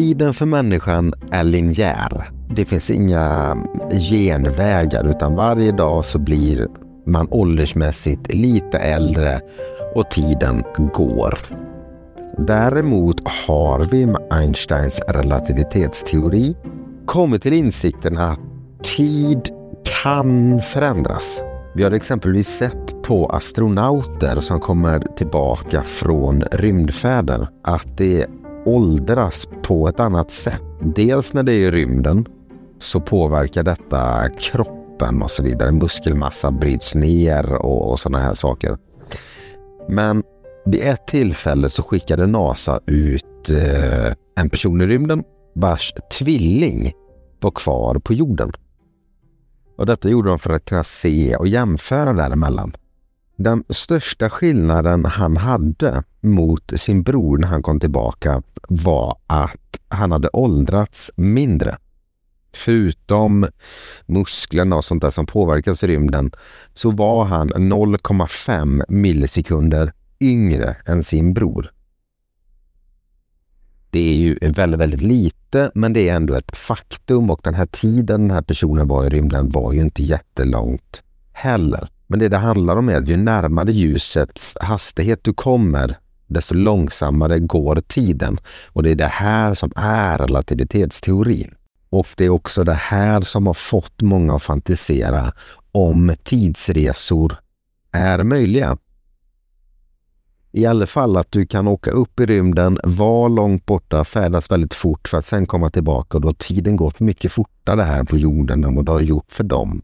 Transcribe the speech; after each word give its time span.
Tiden 0.00 0.34
för 0.34 0.46
människan 0.46 1.12
är 1.30 1.44
linjär. 1.44 2.30
Det 2.56 2.64
finns 2.64 2.90
inga 2.90 3.56
genvägar 4.10 5.10
utan 5.10 5.34
varje 5.34 5.72
dag 5.72 6.04
så 6.04 6.18
blir 6.18 6.68
man 7.06 7.28
åldersmässigt 7.30 8.34
lite 8.34 8.78
äldre 8.78 9.40
och 9.94 10.10
tiden 10.10 10.64
går. 10.94 11.38
Däremot 12.38 13.28
har 13.46 13.84
vi 13.84 14.06
med 14.06 14.26
Einsteins 14.30 15.00
relativitetsteori 15.08 16.56
kommit 17.06 17.42
till 17.42 17.52
insikten 17.52 18.18
att 18.18 18.40
tid 18.96 19.48
kan 20.02 20.60
förändras. 20.60 21.42
Vi 21.74 21.82
har 21.82 21.90
exempelvis 21.90 22.48
sett 22.48 23.02
på 23.02 23.26
astronauter 23.26 24.40
som 24.40 24.60
kommer 24.60 24.98
tillbaka 24.98 25.82
från 25.82 26.42
rymdfärden 26.42 27.46
att 27.64 27.96
det 27.96 28.26
åldras 28.66 29.48
på 29.62 29.88
ett 29.88 30.00
annat 30.00 30.30
sätt. 30.30 30.62
Dels 30.80 31.32
när 31.32 31.42
det 31.42 31.52
är 31.52 31.58
i 31.58 31.70
rymden 31.70 32.26
så 32.78 33.00
påverkar 33.00 33.62
detta 33.62 34.28
kroppen 34.38 35.22
och 35.22 35.30
så 35.30 35.42
vidare. 35.42 35.72
Muskelmassa 35.72 36.50
bryts 36.50 36.94
ner 36.94 37.52
och, 37.52 37.90
och 37.90 38.00
sådana 38.00 38.24
här 38.24 38.34
saker. 38.34 38.78
Men 39.88 40.22
vid 40.66 40.82
ett 40.82 41.06
tillfälle 41.06 41.68
så 41.68 41.82
skickade 41.82 42.26
NASA 42.26 42.80
ut 42.86 43.50
eh, 43.50 44.12
en 44.40 44.50
person 44.50 44.80
i 44.80 44.86
rymden 44.86 45.24
vars 45.54 45.94
tvilling 46.18 46.92
var 47.40 47.50
kvar 47.50 47.94
på 47.94 48.14
jorden. 48.14 48.52
Och 49.78 49.86
detta 49.86 50.08
gjorde 50.08 50.28
de 50.28 50.38
för 50.38 50.52
att 50.52 50.64
kunna 50.64 50.84
se 50.84 51.36
och 51.36 51.48
jämföra 51.48 52.12
däremellan. 52.12 52.72
Den 53.42 53.64
största 53.68 54.30
skillnaden 54.30 55.04
han 55.04 55.36
hade 55.36 56.04
mot 56.20 56.72
sin 56.76 57.02
bror 57.02 57.38
när 57.38 57.48
han 57.48 57.62
kom 57.62 57.80
tillbaka 57.80 58.42
var 58.68 59.18
att 59.26 59.80
han 59.88 60.12
hade 60.12 60.28
åldrats 60.32 61.10
mindre. 61.16 61.76
Förutom 62.52 63.46
musklerna 64.06 64.76
och 64.76 64.84
sånt 64.84 65.02
där 65.02 65.10
som 65.10 65.26
påverkas 65.26 65.84
i 65.84 65.86
rymden 65.86 66.30
så 66.74 66.90
var 66.90 67.24
han 67.24 67.48
0,5 67.50 68.82
millisekunder 68.88 69.92
yngre 70.20 70.76
än 70.86 71.04
sin 71.04 71.34
bror. 71.34 71.72
Det 73.90 74.10
är 74.10 74.16
ju 74.16 74.38
väldigt, 74.40 74.80
väldigt 74.80 75.02
lite, 75.02 75.70
men 75.74 75.92
det 75.92 76.08
är 76.08 76.16
ändå 76.16 76.34
ett 76.34 76.56
faktum 76.56 77.30
och 77.30 77.40
den 77.42 77.54
här 77.54 77.66
tiden 77.66 78.20
den 78.20 78.30
här 78.30 78.42
personen 78.42 78.88
var 78.88 79.06
i 79.06 79.08
rymden 79.08 79.50
var 79.50 79.72
ju 79.72 79.80
inte 79.80 80.02
jättelångt 80.02 81.02
heller. 81.32 81.90
Men 82.10 82.18
det 82.18 82.28
det 82.28 82.36
handlar 82.36 82.76
om 82.76 82.88
är 82.88 82.96
att 82.96 83.08
ju 83.08 83.16
närmare 83.16 83.72
ljusets 83.72 84.56
hastighet 84.60 85.24
du 85.24 85.34
kommer, 85.34 85.98
desto 86.26 86.54
långsammare 86.54 87.38
går 87.38 87.80
tiden. 87.86 88.38
Och 88.66 88.82
det 88.82 88.90
är 88.90 88.94
det 88.94 89.06
här 89.06 89.54
som 89.54 89.72
är 89.76 90.18
relativitetsteorin. 90.18 91.54
Och 91.90 92.06
det 92.16 92.24
är 92.24 92.28
också 92.28 92.64
det 92.64 92.74
här 92.74 93.20
som 93.20 93.46
har 93.46 93.54
fått 93.54 94.02
många 94.02 94.34
att 94.34 94.42
fantisera 94.42 95.32
om 95.72 96.14
tidsresor 96.22 97.36
är 97.92 98.24
möjliga. 98.24 98.76
I 100.52 100.66
alla 100.66 100.86
fall 100.86 101.16
att 101.16 101.32
du 101.32 101.46
kan 101.46 101.68
åka 101.68 101.90
upp 101.90 102.20
i 102.20 102.26
rymden, 102.26 102.78
vara 102.84 103.28
långt 103.28 103.66
borta, 103.66 104.04
färdas 104.04 104.50
väldigt 104.50 104.74
fort 104.74 105.08
för 105.08 105.18
att 105.18 105.24
sen 105.24 105.46
komma 105.46 105.70
tillbaka 105.70 106.16
och 106.16 106.20
då 106.20 106.28
har 106.28 106.34
tiden 106.34 106.76
gått 106.76 107.00
mycket 107.00 107.32
fortare 107.32 107.82
här 107.82 108.04
på 108.04 108.16
jorden 108.16 108.64
än 108.64 108.74
vad 108.74 108.84
det 108.84 108.92
har 108.92 109.00
gjort 109.00 109.32
för 109.32 109.44
dem. 109.44 109.82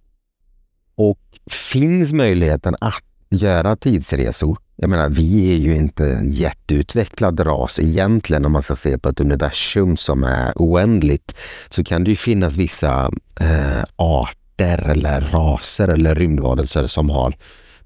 Och 0.97 1.21
finns 1.51 2.13
möjligheten 2.13 2.77
att 2.81 3.05
göra 3.31 3.77
tidsresor, 3.77 4.59
jag 4.77 4.91
menar 4.91 5.09
vi 5.09 5.55
är 5.55 5.59
ju 5.59 5.77
inte 5.77 6.11
en 6.11 6.31
jätteutvecklad 6.31 7.41
ras 7.41 7.81
egentligen 7.81 8.45
om 8.45 8.53
man 8.53 8.63
ska 8.63 8.75
se 8.75 8.99
på 8.99 9.09
ett 9.09 9.21
universum 9.21 9.97
som 9.97 10.25
är 10.25 10.53
oändligt, 10.57 11.37
så 11.69 11.85
kan 11.85 12.05
det 12.05 12.11
ju 12.11 12.17
finnas 12.17 12.57
vissa 12.57 13.11
eh, 13.41 13.85
arter 13.97 14.91
eller 14.91 15.21
raser 15.21 15.89
eller 15.89 16.15
rymdvarelser 16.15 16.87
som 16.87 17.11
har 17.11 17.37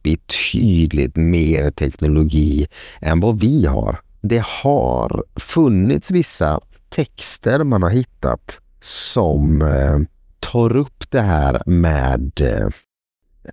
betydligt 0.02 1.16
mer 1.16 1.70
teknologi 1.70 2.66
än 3.00 3.20
vad 3.20 3.40
vi 3.40 3.66
har. 3.66 4.00
Det 4.22 4.44
har 4.46 5.24
funnits 5.36 6.10
vissa 6.10 6.60
texter 6.88 7.64
man 7.64 7.82
har 7.82 7.90
hittat 7.90 8.60
som 8.82 9.62
eh, 9.62 9.98
tar 10.40 10.76
upp 10.76 11.10
det 11.10 11.20
här 11.20 11.62
med, 11.66 12.40
eh, 12.40 12.68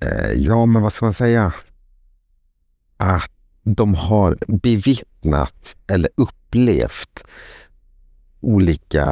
Eh, 0.01 0.31
ja 0.31 0.65
men 0.65 0.81
vad 0.81 0.93
ska 0.93 1.05
man 1.05 1.13
säga, 1.13 1.53
att 2.97 3.31
de 3.63 3.95
har 3.95 4.37
bevittnat 4.47 5.75
eller 5.87 6.09
upplevt 6.15 7.23
olika 8.41 9.05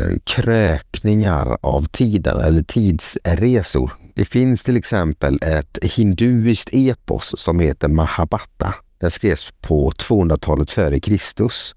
eh, 0.00 0.16
krökningar 0.24 1.58
av 1.60 1.84
tiden 1.84 2.40
eller 2.40 2.62
tidsresor. 2.62 3.92
Det 4.14 4.24
finns 4.24 4.62
till 4.62 4.76
exempel 4.76 5.38
ett 5.42 5.78
hinduiskt 5.82 6.70
epos 6.72 7.34
som 7.38 7.60
heter 7.60 7.88
Mahabharata. 7.88 8.74
Den 8.98 9.10
skrevs 9.10 9.52
på 9.60 9.90
200-talet 9.90 10.70
före 10.70 11.00
Kristus. 11.00 11.74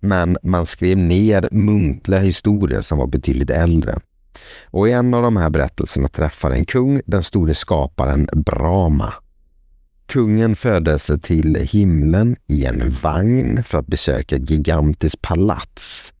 Men 0.00 0.38
man 0.42 0.66
skrev 0.66 0.98
ner 0.98 1.48
muntliga 1.52 2.20
historier 2.20 2.80
som 2.80 2.98
var 2.98 3.06
betydligt 3.06 3.50
äldre. 3.50 3.98
Och 4.64 4.88
i 4.88 4.92
en 4.92 5.14
av 5.14 5.22
de 5.22 5.36
här 5.36 5.50
berättelserna 5.50 6.08
träffar 6.08 6.50
en 6.50 6.64
kung 6.64 7.00
den 7.06 7.22
store 7.22 7.54
skaparen 7.54 8.28
Brahma. 8.32 9.12
Kungen 10.06 10.56
föddes 10.56 11.10
till 11.22 11.56
himlen 11.70 12.36
i 12.46 12.64
en 12.64 12.90
vagn 13.02 13.64
för 13.64 13.78
att 13.78 13.86
besöka 13.86 14.36
ett 14.36 14.50
gigantiskt 14.50 15.22
palats 15.22 16.12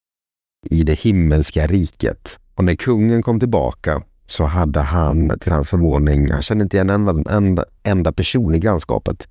i 0.70 0.82
det 0.82 1.00
himmelska 1.00 1.66
riket. 1.66 2.38
Och 2.54 2.64
när 2.64 2.74
kungen 2.74 3.22
kom 3.22 3.40
tillbaka 3.40 4.02
så 4.26 4.44
hade 4.44 4.80
han 4.80 5.38
till 5.38 5.52
hans 5.52 5.68
förvåning, 5.68 6.30
han 6.30 6.42
kände 6.42 6.62
inte 6.62 6.76
igen 6.76 6.90
en 6.90 7.08
enda, 7.08 7.36
enda, 7.36 7.64
enda 7.82 8.12
person 8.12 8.54
i 8.54 8.58
grannskapet. 8.58 9.28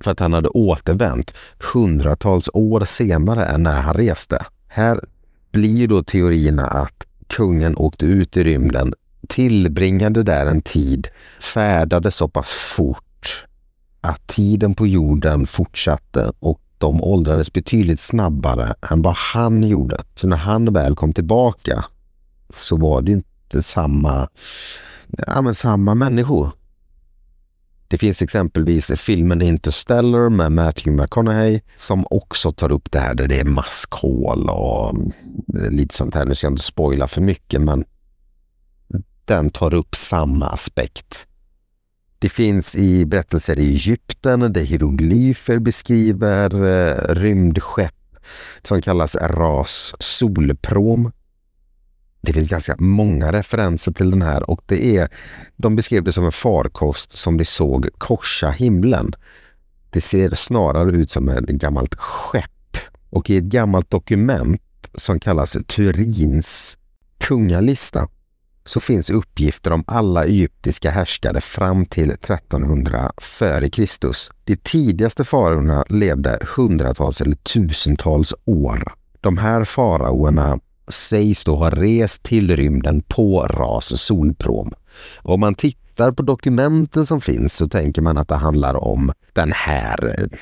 För 0.00 0.10
att 0.10 0.20
han 0.20 0.32
hade 0.32 0.48
återvänt 0.48 1.34
hundratals 1.72 2.48
år 2.52 2.84
senare 2.84 3.44
än 3.44 3.62
när 3.62 3.80
han 3.80 3.94
reste. 3.94 4.46
Här 4.66 5.00
blir 5.52 5.88
då 5.88 6.02
teorierna 6.02 6.66
att 6.66 7.06
kungen 7.32 7.76
åkte 7.76 8.06
ut 8.06 8.36
i 8.36 8.44
rymden, 8.44 8.94
tillbringade 9.28 10.22
där 10.22 10.46
en 10.46 10.62
tid, 10.62 11.08
färdades 11.40 12.16
så 12.16 12.28
pass 12.28 12.50
fort 12.52 13.46
att 14.00 14.26
tiden 14.26 14.74
på 14.74 14.86
jorden 14.86 15.46
fortsatte 15.46 16.32
och 16.38 16.60
de 16.78 17.02
åldrades 17.02 17.52
betydligt 17.52 18.00
snabbare 18.00 18.74
än 18.90 19.02
vad 19.02 19.14
han 19.14 19.62
gjorde. 19.62 19.96
Så 20.14 20.26
när 20.26 20.36
han 20.36 20.72
väl 20.72 20.94
kom 20.94 21.12
tillbaka 21.12 21.84
så 22.54 22.76
var 22.76 23.02
det 23.02 23.12
inte 23.12 23.62
samma, 23.62 24.28
ja, 25.26 25.42
men 25.42 25.54
samma 25.54 25.94
människor. 25.94 26.52
Det 27.92 27.98
finns 27.98 28.22
exempelvis 28.22 28.90
filmen 28.96 29.42
Interstellar 29.42 30.28
med 30.28 30.52
Matthew 30.52 31.02
McConaughey 31.02 31.60
som 31.76 32.06
också 32.10 32.52
tar 32.52 32.72
upp 32.72 32.92
det 32.92 32.98
här 32.98 33.14
där 33.14 33.28
det 33.28 33.40
är 33.40 33.44
maskhål 33.44 34.48
och 34.50 34.90
mm, 34.90 35.12
lite 35.70 35.94
sånt 35.94 36.14
här. 36.14 36.26
Nu 36.26 36.34
ska 36.34 36.46
jag 36.46 36.52
inte 36.52 36.62
spoila 36.62 37.08
för 37.08 37.20
mycket 37.20 37.60
men 37.60 37.84
den 39.24 39.50
tar 39.50 39.74
upp 39.74 39.94
samma 39.94 40.46
aspekt. 40.46 41.26
Det 42.18 42.28
finns 42.28 42.74
i 42.74 43.04
berättelser 43.04 43.58
i 43.58 43.68
Egypten 43.68 44.52
där 44.52 44.62
hieroglyfer 44.62 45.58
beskriver 45.58 46.64
eh, 46.64 47.14
rymdskepp 47.14 48.16
som 48.62 48.82
kallas 48.82 49.16
Ras 49.16 49.94
solprom. 49.98 51.12
Det 52.22 52.32
finns 52.32 52.48
ganska 52.48 52.76
många 52.78 53.32
referenser 53.32 53.92
till 53.92 54.10
den 54.10 54.22
här 54.22 54.50
och 54.50 54.60
det 54.66 54.96
är, 54.96 55.08
de 55.56 55.76
beskrev 55.76 56.04
det 56.04 56.12
som 56.12 56.24
en 56.24 56.32
farkost 56.32 57.18
som 57.18 57.36
de 57.36 57.44
såg 57.44 57.88
korsa 57.98 58.50
himlen. 58.50 59.12
Det 59.90 60.00
ser 60.00 60.30
snarare 60.30 60.90
ut 60.90 61.10
som 61.10 61.28
ett 61.28 61.46
gammalt 61.46 61.94
skepp 61.94 62.76
och 63.10 63.30
i 63.30 63.36
ett 63.36 63.44
gammalt 63.44 63.90
dokument 63.90 64.60
som 64.94 65.20
kallas 65.20 65.56
Turins 65.66 66.76
kungalista 67.18 68.08
så 68.64 68.80
finns 68.80 69.10
uppgifter 69.10 69.70
om 69.70 69.84
alla 69.86 70.24
egyptiska 70.24 70.90
härskare 70.90 71.40
fram 71.40 71.86
till 71.86 72.10
1300 72.10 73.12
f.Kr. 73.16 73.86
De 74.44 74.56
tidigaste 74.56 75.24
faraonerna 75.24 75.84
levde 75.88 76.38
hundratals 76.56 77.20
eller 77.20 77.36
tusentals 77.36 78.34
år. 78.44 78.94
De 79.20 79.38
här 79.38 79.64
faraoerna 79.64 80.58
sägs 80.92 81.44
då 81.44 81.54
ha 81.54 81.70
rest 81.70 82.22
till 82.22 82.56
rymden 82.56 83.02
på 83.08 83.40
ras 83.42 84.00
solprom. 84.00 84.72
Om 85.16 85.40
man 85.40 85.54
tittar 85.54 86.12
på 86.12 86.22
dokumenten 86.22 87.06
som 87.06 87.20
finns 87.20 87.56
så 87.56 87.68
tänker 87.68 88.02
man 88.02 88.18
att 88.18 88.28
det 88.28 88.34
handlar 88.34 88.74
om 88.74 89.12
den 89.32 89.52
här 89.52 89.98
tidsdilusionen, 89.98 90.38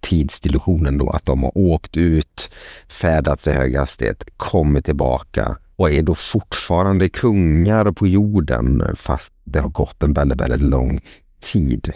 tidsdilutionen 0.00 0.98
då, 0.98 1.10
att 1.10 1.26
de 1.26 1.42
har 1.42 1.58
åkt 1.58 1.96
ut, 1.96 2.50
färdats 2.88 3.48
i 3.48 3.50
hög 3.50 3.76
hastighet, 3.76 4.24
kommit 4.36 4.84
tillbaka 4.84 5.56
och 5.76 5.90
är 5.90 6.02
då 6.02 6.14
fortfarande 6.14 7.08
kungar 7.08 7.92
på 7.92 8.06
jorden 8.06 8.82
fast 8.94 9.32
det 9.44 9.60
har 9.60 9.68
gått 9.68 10.02
en 10.02 10.12
väldigt, 10.12 10.40
väldigt 10.40 10.70
lång 10.70 11.00
tid. 11.40 11.92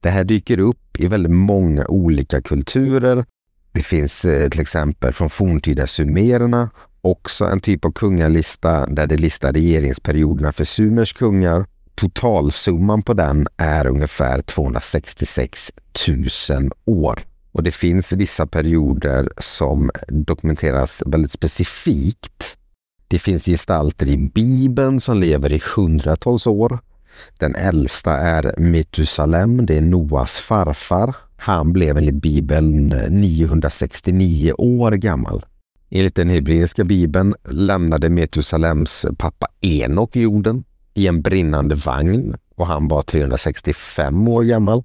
Det 0.00 0.10
här 0.10 0.24
dyker 0.24 0.58
upp 0.58 1.00
i 1.00 1.06
väldigt 1.06 1.32
många 1.32 1.86
olika 1.86 2.42
kulturer 2.42 3.24
det 3.74 3.82
finns 3.82 4.24
eh, 4.24 4.48
till 4.48 4.60
exempel 4.60 5.12
från 5.12 5.30
forntida 5.30 5.86
sumererna 5.86 6.70
också 7.04 7.44
en 7.44 7.60
typ 7.60 7.84
av 7.84 7.92
kungalista 7.92 8.86
där 8.86 9.06
det 9.06 9.16
listar 9.16 9.52
regeringsperioderna 9.52 10.52
för 10.52 10.64
Sumers 10.64 11.12
kungar. 11.12 11.66
Totalsumman 11.94 13.02
på 13.02 13.14
den 13.14 13.48
är 13.56 13.86
ungefär 13.86 14.42
266 14.42 15.72
000 16.50 16.70
år. 16.84 17.20
Och 17.52 17.62
det 17.62 17.70
finns 17.70 18.12
vissa 18.12 18.46
perioder 18.46 19.28
som 19.38 19.90
dokumenteras 20.08 21.02
väldigt 21.06 21.30
specifikt. 21.30 22.58
Det 23.08 23.18
finns 23.18 23.44
gestalter 23.44 24.08
i 24.08 24.16
Bibeln 24.16 25.00
som 25.00 25.20
lever 25.20 25.52
i 25.52 25.62
hundratals 25.76 26.46
år. 26.46 26.78
Den 27.38 27.54
äldsta 27.54 28.12
är 28.12 28.54
Metusalem, 28.58 29.66
det 29.66 29.76
är 29.76 29.80
Noas 29.80 30.38
farfar. 30.38 31.16
Han 31.44 31.72
blev 31.72 31.98
enligt 31.98 32.14
Bibeln 32.14 32.92
eh, 32.92 33.10
969 33.10 34.52
år 34.58 34.90
gammal. 34.92 35.44
Enligt 35.90 36.14
den 36.14 36.28
hebreiska 36.28 36.84
bibeln 36.84 37.34
lämnade 37.44 38.10
Metusalems 38.10 39.06
pappa 39.18 39.46
Enok 39.60 40.16
jorden 40.16 40.64
i 40.94 41.06
en 41.06 41.22
brinnande 41.22 41.74
vagn 41.74 42.36
och 42.54 42.66
han 42.66 42.88
var 42.88 43.02
365 43.02 44.28
år 44.28 44.42
gammal. 44.42 44.82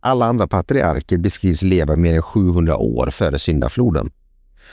Alla 0.00 0.26
andra 0.26 0.46
patriarker 0.46 1.18
beskrivs 1.18 1.62
leva 1.62 1.96
mer 1.96 2.14
än 2.14 2.22
700 2.22 2.76
år 2.76 3.10
före 3.10 3.38
syndafloden. 3.38 4.10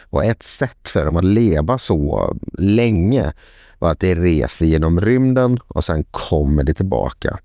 Och 0.10 0.26
ett 0.26 0.44
sätt 0.44 0.90
för 0.90 1.06
dem 1.06 1.16
att 1.16 1.24
leva 1.24 1.78
så 1.78 2.34
länge 2.58 3.34
var 3.80 3.92
att 3.92 4.00
det 4.00 4.16
reser 4.16 4.66
genom 4.66 5.02
rymden 5.02 5.60
och 5.68 5.84
sen 5.84 6.04
kommer 6.12 6.64
det 6.64 6.74
tillbaka. 6.74 7.40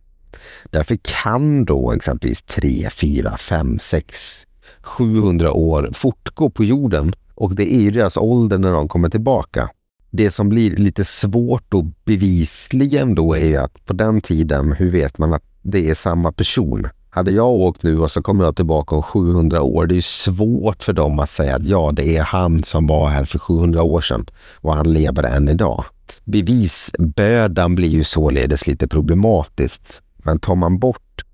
Därför 0.70 0.98
kan 1.02 1.64
då 1.64 1.92
exempelvis 1.92 2.42
3, 2.42 2.88
4, 2.90 3.36
5, 3.36 3.78
6, 3.78 4.46
700 4.82 5.52
år 5.52 5.90
fortgå 5.92 6.50
på 6.50 6.64
jorden 6.64 7.14
och 7.34 7.54
det 7.54 7.74
är 7.74 7.80
ju 7.80 7.90
deras 7.90 8.16
ålder 8.16 8.58
när 8.58 8.72
de 8.72 8.88
kommer 8.88 9.08
tillbaka. 9.08 9.70
Det 10.10 10.30
som 10.30 10.48
blir 10.48 10.76
lite 10.76 11.04
svårt 11.04 11.74
och 11.74 11.84
bevisligen 12.04 13.14
då 13.14 13.36
är 13.36 13.58
att 13.58 13.84
på 13.86 13.92
den 13.92 14.20
tiden, 14.20 14.72
hur 14.72 14.90
vet 14.90 15.18
man 15.18 15.34
att 15.34 15.44
det 15.62 15.90
är 15.90 15.94
samma 15.94 16.32
person? 16.32 16.88
Hade 17.10 17.30
jag 17.30 17.48
åkt 17.48 17.82
nu 17.82 18.00
och 18.00 18.10
så 18.10 18.22
kommer 18.22 18.44
jag 18.44 18.56
tillbaka 18.56 18.96
om 18.96 19.02
700 19.02 19.62
år, 19.62 19.86
det 19.86 19.96
är 19.96 20.00
svårt 20.00 20.82
för 20.82 20.92
dem 20.92 21.18
att 21.18 21.30
säga 21.30 21.56
att 21.56 21.66
ja, 21.66 21.92
det 21.92 22.16
är 22.16 22.22
han 22.22 22.64
som 22.64 22.86
var 22.86 23.08
här 23.08 23.24
för 23.24 23.38
700 23.38 23.82
år 23.82 24.00
sedan 24.00 24.26
och 24.60 24.74
han 24.74 24.92
lever 24.92 25.22
än 25.22 25.48
idag. 25.48 25.84
Bevisbördan 26.24 27.74
blir 27.74 27.88
ju 27.88 28.04
således 28.04 28.66
lite 28.66 28.88
problematiskt. 28.88 30.02
Men 30.28 30.38
tar 30.38 30.54
man 30.54 30.78
bort 30.78 31.24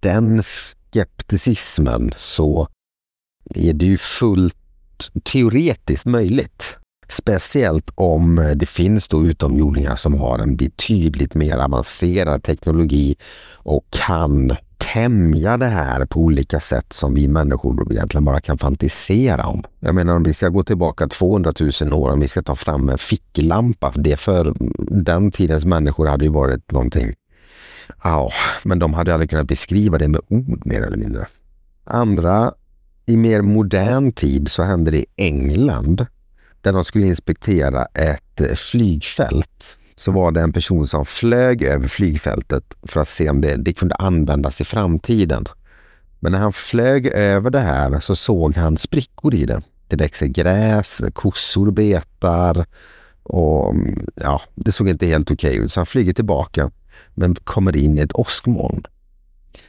den 0.00 0.42
skepticismen 0.42 2.14
så 2.16 2.68
är 3.54 3.72
det 3.72 3.86
ju 3.86 3.98
fullt 3.98 4.56
teoretiskt 5.24 6.06
möjligt. 6.06 6.78
Speciellt 7.08 7.90
om 7.94 8.54
det 8.56 8.66
finns 8.66 9.08
då 9.08 9.24
utomjordingar 9.24 9.96
som 9.96 10.14
har 10.14 10.38
en 10.38 10.56
betydligt 10.56 11.34
mer 11.34 11.56
avancerad 11.56 12.42
teknologi 12.42 13.16
och 13.52 13.84
kan 13.90 14.56
tämja 14.92 15.56
det 15.56 15.66
här 15.66 16.06
på 16.06 16.20
olika 16.20 16.60
sätt 16.60 16.92
som 16.92 17.14
vi 17.14 17.28
människor 17.28 17.92
egentligen 17.92 18.24
bara 18.24 18.40
kan 18.40 18.58
fantisera 18.58 19.46
om. 19.46 19.64
Jag 19.80 19.94
menar 19.94 20.16
om 20.16 20.22
vi 20.22 20.34
ska 20.34 20.48
gå 20.48 20.62
tillbaka 20.62 21.08
200 21.08 21.52
000 21.82 21.92
år, 21.92 22.10
om 22.10 22.20
vi 22.20 22.28
ska 22.28 22.42
ta 22.42 22.54
fram 22.54 22.88
en 22.88 22.98
ficklampa, 22.98 23.92
det 23.96 24.16
för 24.16 24.54
den 25.04 25.30
tidens 25.30 25.64
människor 25.64 26.06
hade 26.06 26.24
ju 26.24 26.30
varit 26.30 26.72
någonting. 26.72 27.14
Ja, 28.02 28.30
men 28.62 28.78
de 28.78 28.94
hade 28.94 29.14
aldrig 29.14 29.30
kunnat 29.30 29.48
beskriva 29.48 29.98
det 29.98 30.08
med 30.08 30.20
ord 30.28 30.66
mer 30.66 30.82
eller 30.82 30.96
mindre. 30.96 31.26
Andra 31.84 32.52
i 33.06 33.16
mer 33.16 33.42
modern 33.42 34.12
tid 34.12 34.48
så 34.48 34.62
hände 34.62 34.90
det 34.90 34.98
i 34.98 35.06
England 35.16 36.06
där 36.60 36.72
de 36.72 36.84
skulle 36.84 37.06
inspektera 37.06 37.84
ett 37.84 38.40
eh, 38.40 38.54
flygfält. 38.54 39.78
Så 39.96 40.12
var 40.12 40.32
det 40.32 40.40
en 40.40 40.52
person 40.52 40.86
som 40.86 41.04
flög 41.04 41.62
över 41.62 41.88
flygfältet 41.88 42.64
för 42.82 43.00
att 43.00 43.08
se 43.08 43.30
om 43.30 43.40
det, 43.40 43.56
det 43.56 43.72
kunde 43.72 43.94
användas 43.94 44.60
i 44.60 44.64
framtiden. 44.64 45.44
Men 46.20 46.32
när 46.32 46.38
han 46.38 46.52
flög 46.52 47.06
över 47.06 47.50
det 47.50 47.60
här 47.60 48.00
så 48.00 48.16
såg 48.16 48.56
han 48.56 48.76
sprickor 48.76 49.34
i 49.34 49.46
det. 49.46 49.60
Det 49.88 49.96
växer 49.96 50.26
gräs, 50.26 51.02
kossor 51.12 51.70
betar 51.70 52.66
och 53.22 53.70
mm, 53.70 54.06
ja, 54.14 54.42
det 54.54 54.72
såg 54.72 54.88
inte 54.88 55.06
helt 55.06 55.30
okej 55.30 55.50
okay 55.50 55.64
ut. 55.64 55.72
Så 55.72 55.80
han 55.80 55.86
flyger 55.86 56.12
tillbaka 56.12 56.70
men 57.14 57.34
kommer 57.34 57.76
in 57.76 57.98
i 57.98 58.00
ett 58.00 58.12
åskmoln. 58.12 58.86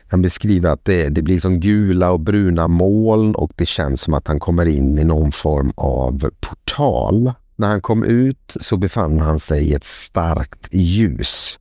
Han 0.08 0.22
beskriver 0.22 0.70
att 0.70 0.86
det, 0.86 1.10
det 1.10 1.22
blir 1.22 1.40
som 1.40 1.60
gula 1.60 2.12
och 2.12 2.20
bruna 2.20 2.68
moln 2.68 3.36
och 3.36 3.52
det 3.56 3.66
känns 3.66 4.02
som 4.02 4.14
att 4.14 4.28
han 4.28 4.40
kommer 4.40 4.66
in 4.66 5.00
i 5.00 5.04
någon 5.04 5.32
form 5.32 5.72
av 5.76 6.30
portal. 6.40 7.32
När 7.56 7.68
han 7.68 7.82
kom 7.82 8.04
ut 8.04 8.58
så 8.60 8.78
befann 8.78 9.20
han 9.20 9.40
sig 9.40 9.70
i 9.70 9.74
ett 9.74 9.84
starkt 9.84 10.74
ljus. 10.74 11.60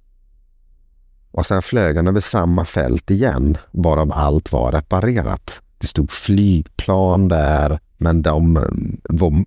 Och 1.31 1.47
sen 1.47 1.63
flög 1.63 1.97
han 1.97 2.09
över 2.09 2.21
samma 2.21 2.65
fält 2.65 3.11
igen, 3.11 3.59
varav 3.71 4.13
allt 4.13 4.53
var 4.53 4.73
reparerat. 4.73 5.63
Det 5.79 5.87
stod 5.87 6.11
flygplan 6.11 7.29
där, 7.29 7.81
men 7.97 8.23
de 8.23 8.57
eh, 8.57 8.63
var 9.09 9.45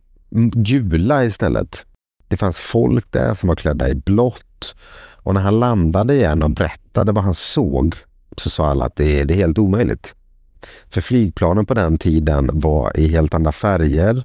gula 0.64 1.26
istället. 1.26 1.86
Det 2.28 2.38
fanns 2.38 2.60
folk 2.60 3.12
där 3.12 3.34
som 3.34 3.48
var 3.48 3.56
klädda 3.56 3.90
i 3.90 3.96
blått 3.96 4.76
och 5.26 5.34
när 5.34 5.42
han 5.42 5.60
landade 5.60 6.16
igen 6.16 6.44
och 6.44 6.52
berättade 6.52 7.12
vad 7.12 7.24
han 7.24 7.36
såg 7.36 7.96
så 8.38 8.50
sa 8.50 8.68
alla 8.68 8.86
att 8.86 8.96
det 8.96 9.20
är, 9.20 9.26
det 9.26 9.34
är 9.34 9.38
helt 9.38 9.58
omöjligt. 9.58 10.16
För 10.90 11.02
flygplanen 11.02 11.66
på 11.66 11.74
den 11.74 11.98
tiden 11.98 12.50
var 12.54 13.00
i 13.00 13.08
helt 13.08 13.34
andra 13.34 13.52
färger. 13.52 14.24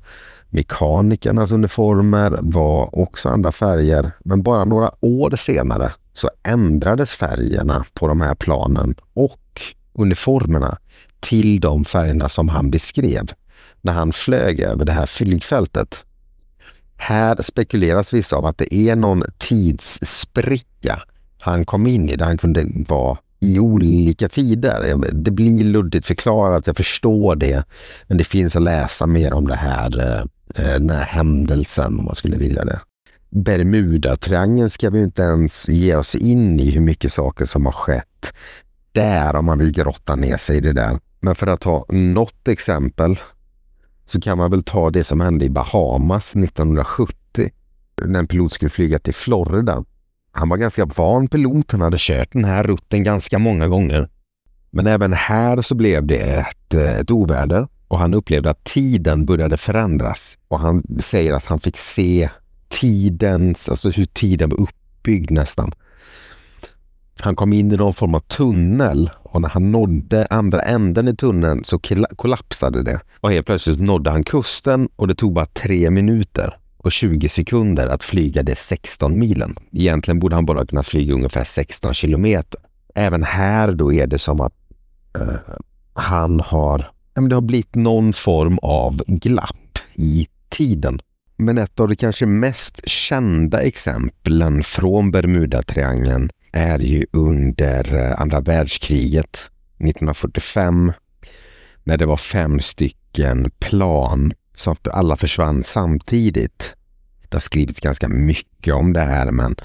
Mekanikernas 0.48 1.52
uniformer 1.52 2.38
var 2.40 2.98
också 2.98 3.28
andra 3.28 3.52
färger. 3.52 4.12
Men 4.24 4.42
bara 4.42 4.64
några 4.64 4.90
år 5.00 5.36
senare 5.36 5.92
så 6.12 6.30
ändrades 6.48 7.14
färgerna 7.14 7.84
på 7.94 8.08
de 8.08 8.20
här 8.20 8.34
planen 8.34 8.94
och 9.14 9.60
uniformerna 9.92 10.78
till 11.20 11.60
de 11.60 11.84
färgerna 11.84 12.28
som 12.28 12.48
han 12.48 12.70
beskrev 12.70 13.30
när 13.80 13.92
han 13.92 14.12
flög 14.12 14.60
över 14.60 14.84
det 14.84 14.92
här 14.92 15.06
flygfältet. 15.06 16.04
Här 17.02 17.42
spekuleras 17.42 18.12
vissa 18.12 18.38
om 18.38 18.44
att 18.44 18.58
det 18.58 18.74
är 18.74 18.96
någon 18.96 19.22
tidsspricka 19.38 21.02
han 21.40 21.64
kom 21.64 21.86
in 21.86 22.08
i 22.08 22.16
där 22.16 22.26
han 22.26 22.38
kunde 22.38 22.66
vara 22.88 23.18
i 23.40 23.58
olika 23.58 24.28
tider. 24.28 24.96
Det 25.12 25.30
blir 25.30 25.64
luddigt 25.64 26.06
förklarat, 26.06 26.66
jag 26.66 26.76
förstår 26.76 27.36
det. 27.36 27.64
Men 28.06 28.18
det 28.18 28.24
finns 28.24 28.56
att 28.56 28.62
läsa 28.62 29.06
mer 29.06 29.32
om 29.32 29.46
det 29.46 29.56
här, 29.56 30.18
eh, 30.56 30.64
den 30.64 30.90
här 30.90 31.04
händelsen 31.04 31.98
om 31.98 32.04
man 32.04 32.14
skulle 32.14 32.36
vilja 32.36 32.64
det. 32.64 32.80
Bermuda-triangeln 33.30 34.70
ska 34.70 34.90
vi 34.90 35.02
inte 35.02 35.22
ens 35.22 35.68
ge 35.68 35.94
oss 35.94 36.14
in 36.14 36.60
i 36.60 36.70
hur 36.70 36.80
mycket 36.80 37.12
saker 37.12 37.44
som 37.44 37.66
har 37.66 37.72
skett 37.72 38.32
där 38.92 39.36
om 39.36 39.44
man 39.44 39.58
vill 39.58 39.72
grotta 39.72 40.16
ner 40.16 40.36
sig 40.36 40.56
i 40.56 40.60
det 40.60 40.72
där. 40.72 40.98
Men 41.20 41.34
för 41.34 41.46
att 41.46 41.60
ta 41.60 41.86
något 41.88 42.48
exempel 42.48 43.18
så 44.10 44.20
kan 44.20 44.38
man 44.38 44.50
väl 44.50 44.62
ta 44.62 44.90
det 44.90 45.04
som 45.04 45.20
hände 45.20 45.44
i 45.44 45.50
Bahamas 45.50 46.36
1970 46.36 47.50
när 48.04 48.18
en 48.18 48.26
pilot 48.26 48.52
skulle 48.52 48.68
flyga 48.68 48.98
till 48.98 49.14
Florida. 49.14 49.84
Han 50.32 50.48
var 50.48 50.56
ganska 50.56 50.84
van 50.84 51.28
pilot, 51.28 51.72
han 51.72 51.80
hade 51.80 51.96
kört 52.00 52.32
den 52.32 52.44
här 52.44 52.64
rutten 52.64 53.04
ganska 53.04 53.38
många 53.38 53.68
gånger. 53.68 54.08
Men 54.70 54.86
även 54.86 55.12
här 55.12 55.62
så 55.62 55.74
blev 55.74 56.06
det 56.06 56.16
ett, 56.16 56.74
ett 56.74 57.10
oväder 57.10 57.68
och 57.88 57.98
han 57.98 58.14
upplevde 58.14 58.50
att 58.50 58.64
tiden 58.64 59.26
började 59.26 59.56
förändras. 59.56 60.38
Och 60.48 60.60
han 60.60 60.82
säger 61.00 61.32
att 61.32 61.46
han 61.46 61.60
fick 61.60 61.76
se 61.76 62.30
tidens, 62.68 63.68
alltså 63.68 63.90
hur 63.90 64.06
tiden 64.06 64.48
var 64.50 64.60
uppbyggd 64.60 65.30
nästan. 65.30 65.72
Han 67.20 67.36
kom 67.36 67.52
in 67.52 67.72
i 67.72 67.76
någon 67.76 67.94
form 67.94 68.14
av 68.14 68.20
tunnel 68.20 69.10
och 69.22 69.40
när 69.40 69.48
han 69.48 69.72
nådde 69.72 70.26
andra 70.30 70.62
änden 70.62 71.08
i 71.08 71.16
tunneln 71.16 71.64
så 71.64 71.78
kollapsade 72.16 72.82
det. 72.82 73.00
Och 73.20 73.30
helt 73.30 73.46
plötsligt 73.46 73.80
nådde 73.80 74.10
han 74.10 74.24
kusten 74.24 74.88
och 74.96 75.08
det 75.08 75.14
tog 75.14 75.32
bara 75.32 75.46
tre 75.46 75.90
minuter 75.90 76.56
och 76.76 76.92
20 76.92 77.28
sekunder 77.28 77.86
att 77.86 78.04
flyga 78.04 78.42
de 78.42 78.56
16 78.56 79.18
milen. 79.18 79.56
Egentligen 79.72 80.18
borde 80.18 80.34
han 80.34 80.46
bara 80.46 80.66
kunna 80.66 80.82
flyga 80.82 81.14
ungefär 81.14 81.44
16 81.44 81.94
kilometer. 81.94 82.60
Även 82.94 83.22
här 83.22 83.72
då 83.72 83.92
är 83.92 84.06
det 84.06 84.18
som 84.18 84.40
att 84.40 84.52
uh, 85.20 85.54
han 85.94 86.40
har, 86.40 86.90
ja, 87.14 87.22
det 87.22 87.34
har 87.34 87.42
blivit 87.42 87.74
någon 87.74 88.12
form 88.12 88.58
av 88.62 89.02
glapp 89.06 89.78
i 89.94 90.26
tiden. 90.48 91.00
Men 91.36 91.58
ett 91.58 91.80
av 91.80 91.88
de 91.88 91.96
kanske 91.96 92.26
mest 92.26 92.88
kända 92.88 93.60
exemplen 93.60 94.62
från 94.62 95.10
Bermudatriangeln 95.10 96.30
är 96.52 96.78
ju 96.78 97.06
under 97.12 97.94
eh, 97.94 98.20
andra 98.20 98.40
världskriget 98.40 99.50
1945 99.78 100.92
när 101.84 101.96
det 101.96 102.06
var 102.06 102.16
fem 102.16 102.60
stycken 102.60 103.50
plan 103.58 104.32
som 104.56 104.76
alla 104.92 105.16
försvann 105.16 105.64
samtidigt. 105.64 106.76
Det 107.28 107.34
har 107.34 107.40
skrivits 107.40 107.80
ganska 107.80 108.08
mycket 108.08 108.74
om 108.74 108.92
det 108.92 109.00
här 109.00 109.30
men 109.30 109.56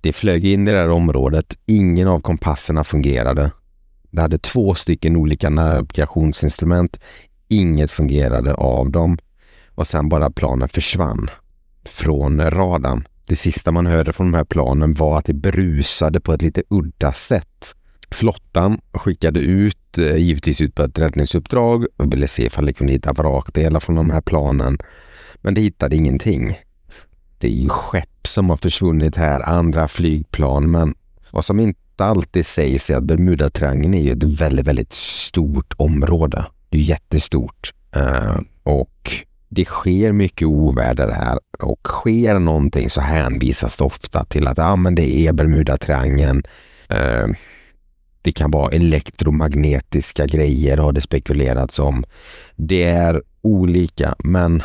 det 0.00 0.12
flög 0.12 0.44
in 0.44 0.68
i 0.68 0.70
det 0.70 0.78
här 0.78 0.90
området. 0.90 1.56
Ingen 1.66 2.08
av 2.08 2.20
kompasserna 2.20 2.84
fungerade. 2.84 3.50
Det 4.10 4.20
hade 4.20 4.38
två 4.38 4.74
stycken 4.74 5.16
olika 5.16 5.50
navigationsinstrument. 5.50 7.00
Inget 7.48 7.90
fungerade 7.90 8.54
av 8.54 8.90
dem 8.90 9.18
och 9.74 9.86
sen 9.86 10.08
bara 10.08 10.30
planen 10.30 10.68
försvann 10.68 11.30
från 11.84 12.50
radarn. 12.50 13.04
Det 13.30 13.36
sista 13.36 13.72
man 13.72 13.86
hörde 13.86 14.12
från 14.12 14.32
de 14.32 14.36
här 14.36 14.44
planen 14.44 14.94
var 14.94 15.18
att 15.18 15.24
det 15.24 15.32
brusade 15.32 16.20
på 16.20 16.32
ett 16.32 16.42
lite 16.42 16.62
udda 16.68 17.12
sätt. 17.12 17.74
Flottan 18.10 18.80
skickade 18.92 19.40
ut, 19.40 19.98
eh, 19.98 20.16
givetvis 20.16 20.60
ut 20.60 20.74
på 20.74 20.82
ett 20.82 20.98
räddningsuppdrag 20.98 21.86
och 21.96 22.12
ville 22.12 22.28
se 22.28 22.46
ifall 22.46 22.66
de 22.66 22.72
kunde 22.72 22.92
hitta 22.92 23.12
vrakdelar 23.12 23.80
från 23.80 23.96
de 23.96 24.10
här 24.10 24.20
planen. 24.20 24.78
Men 25.36 25.54
de 25.54 25.60
hittade 25.60 25.96
ingenting. 25.96 26.58
Det 27.38 27.46
är 27.46 27.62
ju 27.62 27.68
skepp 27.68 28.26
som 28.26 28.50
har 28.50 28.56
försvunnit 28.56 29.16
här, 29.16 29.40
andra 29.48 29.88
flygplan, 29.88 30.70
men 30.70 30.94
vad 31.30 31.44
som 31.44 31.60
inte 31.60 32.04
alltid 32.04 32.46
sägs 32.46 32.90
är 32.90 32.96
att 32.96 33.04
Bermudatriangeln 33.04 33.94
är 33.94 34.02
ju 34.02 34.12
ett 34.12 34.24
väldigt, 34.24 34.66
väldigt 34.66 34.92
stort 34.92 35.74
område. 35.76 36.46
Det 36.68 36.78
är 36.78 36.82
jättestort. 36.82 37.72
Uh, 37.96 38.40
och 38.62 39.10
det 39.50 39.64
sker 39.64 40.12
mycket 40.12 40.48
oväder 40.48 41.08
här 41.08 41.38
och 41.58 41.80
sker 41.84 42.38
någonting 42.38 42.90
så 42.90 43.00
hänvisas 43.00 43.76
det 43.76 43.84
ofta 43.84 44.24
till 44.24 44.46
att 44.46 44.58
ah, 44.58 44.76
men 44.76 44.94
det 44.94 45.26
är 45.26 45.32
Bermudatriangeln. 45.32 46.42
Eh, 46.88 47.26
det 48.22 48.32
kan 48.32 48.50
vara 48.50 48.72
elektromagnetiska 48.72 50.26
grejer 50.26 50.76
har 50.76 50.92
det 50.92 51.00
spekulerats 51.00 51.78
om. 51.78 52.04
Det 52.56 52.82
är 52.82 53.22
olika, 53.42 54.14
men 54.24 54.62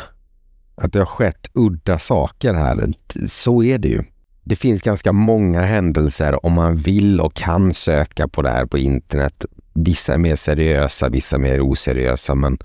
att 0.74 0.92
det 0.92 0.98
har 0.98 1.06
skett 1.06 1.50
udda 1.54 1.98
saker 1.98 2.54
här, 2.54 2.92
så 3.28 3.62
är 3.62 3.78
det 3.78 3.88
ju. 3.88 4.02
Det 4.44 4.56
finns 4.56 4.82
ganska 4.82 5.12
många 5.12 5.60
händelser 5.60 6.46
om 6.46 6.52
man 6.52 6.76
vill 6.76 7.20
och 7.20 7.34
kan 7.34 7.74
söka 7.74 8.28
på 8.28 8.42
det 8.42 8.50
här 8.50 8.66
på 8.66 8.78
internet. 8.78 9.44
Vissa 9.74 10.14
är 10.14 10.18
mer 10.18 10.36
seriösa, 10.36 11.08
vissa 11.08 11.38
mer 11.38 11.60
oseriösa, 11.60 12.34
men 12.34 12.58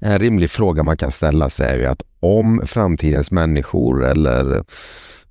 en 0.00 0.18
rimlig 0.18 0.50
fråga 0.50 0.82
man 0.82 0.96
kan 0.96 1.10
ställa 1.10 1.50
sig 1.50 1.66
är 1.66 1.78
ju 1.78 1.86
att 1.86 2.02
om 2.20 2.62
framtidens 2.66 3.30
människor 3.30 4.04
eller 4.04 4.64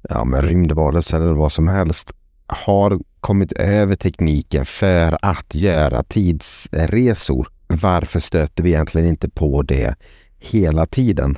ja, 0.10 0.26
men 0.26 0.42
rymdvarelser 0.42 1.20
eller 1.20 1.34
vad 1.34 1.52
som 1.52 1.68
helst 1.68 2.12
har 2.48 3.00
kommit 3.20 3.52
över 3.52 3.96
tekniken 3.96 4.66
för 4.66 5.18
att 5.22 5.56
göra 5.56 6.04
tidsresor. 6.04 7.48
Varför 7.68 8.20
stöter 8.20 8.64
vi 8.64 8.70
egentligen 8.70 9.08
inte 9.08 9.30
på 9.30 9.62
det 9.62 9.96
hela 10.40 10.86
tiden? 10.86 11.38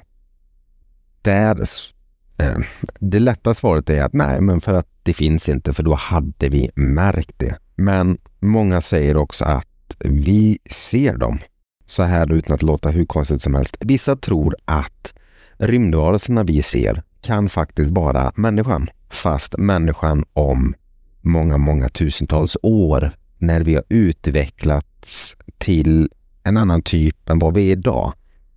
Där, 1.21 1.61
eh, 2.37 2.57
det 2.99 3.19
lätta 3.19 3.53
svaret 3.53 3.89
är 3.89 4.03
att 4.03 4.13
nej, 4.13 4.41
men 4.41 4.61
för 4.61 4.73
att 4.73 4.87
det 5.03 5.13
finns 5.13 5.49
inte, 5.49 5.73
för 5.73 5.83
då 5.83 5.93
hade 5.93 6.49
vi 6.49 6.71
märkt 6.75 7.39
det. 7.39 7.57
Men 7.75 8.17
många 8.39 8.81
säger 8.81 9.17
också 9.17 9.45
att 9.45 9.95
vi 9.99 10.59
ser 10.69 11.17
dem. 11.17 11.39
Så 11.89 12.03
här 12.03 12.33
utan 12.33 12.53
att 12.53 12.61
låta 12.61 12.89
hur 12.89 13.05
konstigt 13.05 13.41
som 13.41 13.53
helst. 13.55 13.77
Vissa 13.79 14.15
tror 14.15 14.55
att 14.65 15.13
rymdvarelserna 15.57 16.43
vi 16.43 16.61
ser 16.61 17.03
kan 17.21 17.49
faktiskt 17.49 17.91
vara 17.91 18.31
människan. 18.35 18.89
Fast 19.09 19.57
människan 19.57 20.25
om 20.33 20.73
många, 21.21 21.57
många 21.57 21.89
tusentals 21.89 22.57
år 22.63 23.11
när 23.37 23.61
vi 23.61 23.75
har 23.75 23.83
utvecklats 23.89 25.35
till 25.57 26.09
en 26.43 26.57
annan 26.57 26.81
typ 26.81 27.29
än 27.29 27.39
vad 27.39 27.53
vi 27.53 27.67
är 27.67 27.71
idag. 27.71 28.13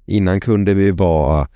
Innan 0.07 0.41
kunde 0.41 0.75
vi 0.75 0.91
vara 0.91 1.49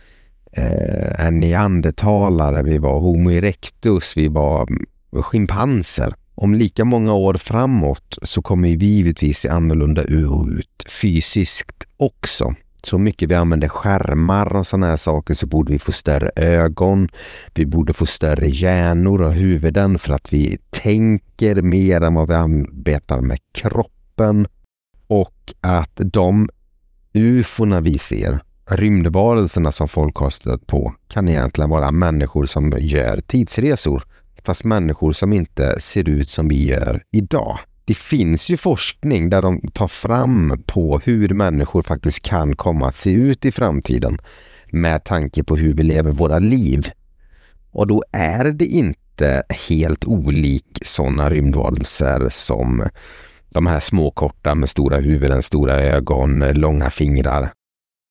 eh, 0.52 1.26
en 1.26 1.40
neandertalare, 1.40 2.62
vi 2.62 2.78
var 2.78 3.00
Homo 3.00 3.30
erectus, 3.30 4.16
vi 4.16 4.28
var 4.28 4.62
mm, 4.62 4.87
schimpanser. 5.23 6.14
Om 6.37 6.55
lika 6.55 6.85
många 6.85 7.14
år 7.14 7.35
framåt 7.35 8.19
så 8.23 8.43
kommer 8.43 8.69
vi 8.69 8.87
givetvis 8.87 9.38
se 9.38 9.49
annorlunda 9.49 10.02
ut 10.02 10.85
fysiskt 11.00 11.85
också 11.97 12.55
så 12.87 12.99
mycket 12.99 13.31
vi 13.31 13.35
använder 13.35 13.69
skärmar 13.69 14.57
och 14.57 14.66
sådana 14.66 14.87
här 14.87 14.97
saker 14.97 15.35
så 15.35 15.47
borde 15.47 15.73
vi 15.73 15.78
få 15.78 15.93
större 15.93 16.31
ögon. 16.37 17.09
Vi 17.55 17.66
borde 17.66 17.93
få 17.93 18.07
större 18.07 18.49
hjärnor 18.49 19.23
och 19.23 19.33
huvuden 19.33 19.99
för 19.99 20.14
att 20.14 20.33
vi 20.33 20.59
tänker 20.71 21.62
mer 21.62 22.00
än 22.00 22.14
vad 22.14 22.28
vi 22.28 22.35
arbetar 22.35 23.21
med 23.21 23.38
kroppen. 23.55 24.47
Och 25.07 25.55
att 25.61 25.93
de 25.97 26.49
ufona 27.12 27.81
vi 27.81 27.99
ser, 27.99 28.38
rymdvarelserna 28.71 29.73
som 29.73 29.88
folk 29.88 30.16
har 30.16 30.31
stött 30.31 30.66
på, 30.66 30.95
kan 31.09 31.28
egentligen 31.28 31.71
vara 31.71 31.90
människor 31.90 32.47
som 32.47 32.73
gör 32.78 33.21
tidsresor. 33.21 34.02
Fast 34.46 34.64
människor 34.64 35.12
som 35.12 35.32
inte 35.32 35.80
ser 35.80 36.08
ut 36.08 36.28
som 36.28 36.48
vi 36.48 36.66
gör 36.66 37.02
idag 37.12 37.58
det 37.84 37.94
finns 37.96 38.48
ju 38.48 38.56
forskning 38.56 39.30
där 39.30 39.42
de 39.42 39.60
tar 39.72 39.88
fram 39.88 40.62
på 40.66 41.00
hur 41.04 41.28
människor 41.28 41.82
faktiskt 41.82 42.22
kan 42.22 42.56
komma 42.56 42.88
att 42.88 42.94
se 42.94 43.12
ut 43.12 43.44
i 43.44 43.52
framtiden 43.52 44.18
med 44.72 45.04
tanke 45.04 45.44
på 45.44 45.56
hur 45.56 45.74
vi 45.74 45.82
lever 45.82 46.12
våra 46.12 46.38
liv. 46.38 46.90
Och 47.70 47.86
då 47.86 48.02
är 48.12 48.44
det 48.44 48.64
inte 48.64 49.42
helt 49.68 50.04
olik 50.04 50.78
sådana 50.82 51.30
rymdvarelser 51.30 52.28
som 52.28 52.88
de 53.48 53.66
här 53.66 53.80
små 53.80 54.10
korta 54.10 54.54
med 54.54 54.68
stora 54.68 54.96
huvuden, 54.96 55.42
stora 55.42 55.74
ögon, 55.74 56.38
långa 56.38 56.90
fingrar. 56.90 57.52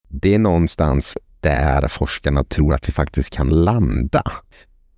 Det 0.09 0.35
är 0.35 0.39
någonstans 0.39 1.17
där 1.39 1.87
forskarna 1.87 2.43
tror 2.43 2.73
att 2.73 2.89
vi 2.89 2.93
faktiskt 2.93 3.29
kan 3.29 3.49
landa. 3.49 4.23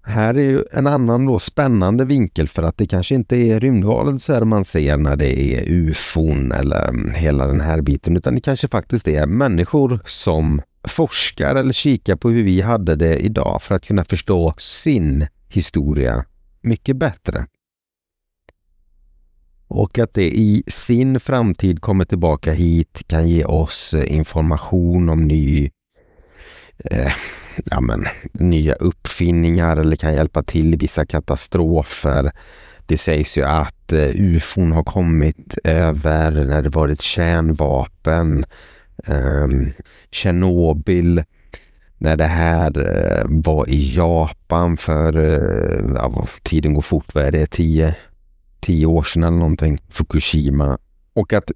Här 0.09 0.33
är 0.33 0.41
ju 0.41 0.63
en 0.71 0.87
annan 0.87 1.25
då 1.25 1.39
spännande 1.39 2.05
vinkel 2.05 2.47
för 2.47 2.63
att 2.63 2.77
det 2.77 2.87
kanske 2.87 3.15
inte 3.15 3.35
är 3.35 3.59
rymdvarelser 3.59 4.43
man 4.43 4.65
ser 4.65 4.97
när 4.97 5.15
det 5.15 5.39
är 5.39 5.63
ufon 5.67 6.51
eller 6.51 6.89
mm, 6.89 7.13
hela 7.13 7.47
den 7.47 7.61
här 7.61 7.81
biten 7.81 8.17
utan 8.17 8.35
det 8.35 8.41
kanske 8.41 8.67
faktiskt 8.67 9.07
är 9.07 9.25
människor 9.25 9.99
som 10.05 10.61
forskar 10.87 11.55
eller 11.55 11.73
kikar 11.73 12.15
på 12.15 12.29
hur 12.29 12.43
vi 12.43 12.61
hade 12.61 12.95
det 12.95 13.17
idag 13.17 13.61
för 13.61 13.75
att 13.75 13.85
kunna 13.85 14.05
förstå 14.05 14.53
sin 14.57 15.27
historia 15.47 16.25
mycket 16.61 16.97
bättre. 16.97 17.45
Och 19.67 19.99
att 19.99 20.13
det 20.13 20.37
i 20.37 20.63
sin 20.67 21.19
framtid 21.19 21.81
kommer 21.81 22.05
tillbaka 22.05 22.51
hit 22.53 23.03
kan 23.07 23.27
ge 23.27 23.45
oss 23.45 23.93
eh, 23.93 24.15
information 24.15 25.09
om 25.09 25.27
ny 25.27 25.69
eh, 26.77 27.11
ja, 27.65 27.81
men, 27.81 28.05
nya 28.33 28.75
uppfinningar 29.17 29.77
eller 29.77 29.95
kan 29.95 30.13
hjälpa 30.13 30.43
till 30.43 30.73
i 30.73 30.77
vissa 30.77 31.05
katastrofer. 31.05 32.31
Det 32.85 32.97
sägs 32.97 33.37
ju 33.37 33.43
att 33.43 33.93
eh, 33.93 34.09
ufon 34.15 34.71
har 34.71 34.83
kommit 34.83 35.57
över 35.63 36.31
när 36.31 36.61
det 36.61 36.69
varit 36.69 37.01
kärnvapen. 37.01 38.45
Eh, 39.07 39.47
Tjernobyl 40.11 41.23
när 41.97 42.17
det 42.17 42.25
här 42.25 42.71
eh, 42.77 43.25
var 43.29 43.69
i 43.69 43.95
Japan 43.95 44.77
för, 44.77 45.17
eh, 45.17 45.95
ja, 45.95 46.27
tiden 46.43 46.73
går 46.73 46.81
fort, 46.81 47.15
vad 47.15 47.23
är 47.23 47.31
det, 47.31 47.51
tio, 47.51 47.95
tio 48.59 48.85
år 48.85 49.03
sedan 49.03 49.23
eller 49.23 49.37
någonting, 49.37 49.79
Fukushima. 49.89 50.77
Och 51.13 51.33
att 51.33 51.51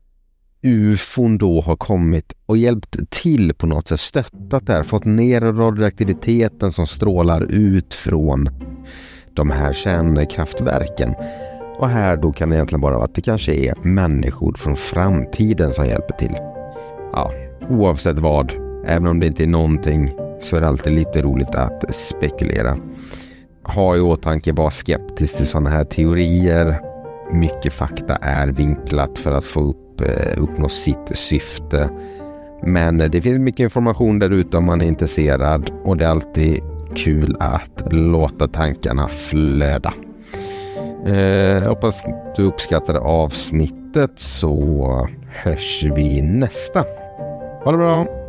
ufon 0.63 1.37
då 1.37 1.61
har 1.61 1.75
kommit 1.75 2.33
och 2.45 2.57
hjälpt 2.57 2.97
till 3.09 3.53
på 3.53 3.67
något 3.67 3.87
sätt, 3.87 3.99
stöttat 3.99 4.65
där, 4.65 4.83
fått 4.83 5.05
ner 5.05 5.41
radioaktiviteten 5.41 6.71
som 6.71 6.87
strålar 6.87 7.41
ut 7.51 7.93
från 7.93 8.49
de 9.33 9.49
här 9.49 9.73
kärnkraftverken. 9.73 11.13
Och 11.77 11.89
här 11.89 12.17
då 12.17 12.31
kan 12.31 12.49
det 12.49 12.55
egentligen 12.55 12.81
bara 12.81 12.95
vara 12.95 13.05
att 13.05 13.15
det 13.15 13.21
kanske 13.21 13.53
är 13.53 13.75
människor 13.81 14.53
från 14.53 14.75
framtiden 14.75 15.71
som 15.71 15.85
hjälper 15.85 16.13
till. 16.13 16.35
Ja, 17.13 17.31
oavsett 17.69 18.19
vad, 18.19 18.53
även 18.85 19.07
om 19.07 19.19
det 19.19 19.25
inte 19.27 19.43
är 19.43 19.47
någonting 19.47 20.11
så 20.39 20.55
är 20.55 20.61
det 20.61 20.67
alltid 20.67 20.93
lite 20.93 21.21
roligt 21.21 21.55
att 21.55 21.95
spekulera. 21.95 22.77
Ha 23.63 23.95
i 23.95 23.99
åtanke, 23.99 24.53
var 24.53 24.69
skeptisk 24.69 25.37
till 25.37 25.47
sådana 25.47 25.69
här 25.69 25.83
teorier. 25.83 26.79
Mycket 27.31 27.73
fakta 27.73 28.15
är 28.15 28.47
vinklat 28.47 29.19
för 29.19 29.31
att 29.31 29.45
få 29.45 29.61
upp 29.61 29.80
Eh, 30.01 30.43
Uppnå 30.43 30.69
sitt 30.69 31.17
syfte. 31.17 31.89
Men 32.63 33.01
eh, 33.01 33.09
det 33.09 33.21
finns 33.21 33.39
mycket 33.39 33.59
information 33.59 34.19
där 34.19 34.29
ute 34.29 34.57
om 34.57 34.65
man 34.65 34.81
är 34.81 34.85
intresserad 34.85 35.71
och 35.83 35.97
det 35.97 36.05
är 36.05 36.09
alltid 36.09 36.61
kul 36.95 37.37
att 37.39 37.83
låta 37.91 38.47
tankarna 38.47 39.07
flöda. 39.07 39.93
Eh, 41.05 41.63
jag 41.63 41.69
hoppas 41.69 42.03
du 42.35 42.43
uppskattade 42.43 42.99
avsnittet 42.99 44.11
så 44.15 45.07
hörs 45.29 45.83
vi 45.83 46.21
nästa. 46.21 46.85
Ha 47.63 47.71
det 47.71 47.77
bra! 47.77 48.20